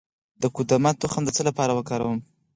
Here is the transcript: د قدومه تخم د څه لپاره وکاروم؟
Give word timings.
د 0.41 0.43
قدومه 0.55 0.91
تخم 1.01 1.21
د 1.25 1.29
څه 1.37 1.41
لپاره 1.49 1.71
وکاروم؟ 1.75 2.19